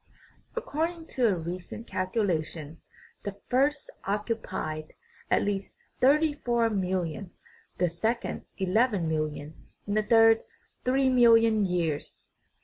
[0.55, 2.81] According to a recent calculation,
[3.21, 4.93] the first occupied
[5.29, 7.29] at least thirty four mill ion,
[7.77, 10.41] the second eleven million, and the third
[10.83, 12.25] three million years.